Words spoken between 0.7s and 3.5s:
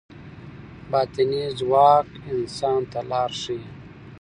باطني ځواک انسان ته لار